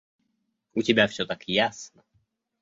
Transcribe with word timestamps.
У 0.77 0.81
тебя 0.81 1.05
всё 1.07 1.27
так 1.33 1.43
ясно. 1.49 2.01